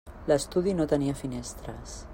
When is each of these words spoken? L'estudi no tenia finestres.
L'estudi 0.29 0.73
no 0.79 0.87
tenia 0.95 1.19
finestres. 1.21 1.99